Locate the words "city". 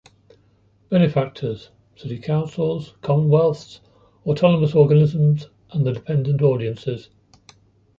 1.95-2.17